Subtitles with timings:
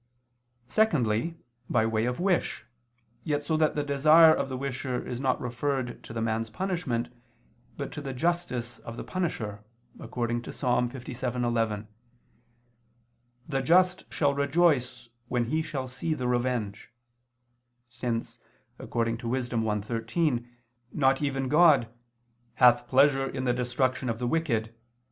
[0.67, 1.37] Secondly,
[1.69, 2.65] by way of wish,
[3.23, 7.09] yet so that the desire of the wisher is not referred to the man's punishment,
[7.77, 9.63] but to the justice of the punisher,
[9.99, 10.63] according to Ps.
[10.63, 11.85] 57:11:
[13.47, 16.89] "The just shall rejoice when he shall see the revenge,"
[17.87, 18.39] since,
[18.79, 19.49] according to Wis.
[19.49, 20.47] 1:13,
[20.91, 21.87] not even God
[22.55, 24.73] "hath pleasure in the destruction of the wicked [Vulg.